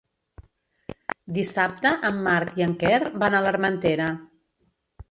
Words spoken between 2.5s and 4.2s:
i en Quer van a l'Armentera.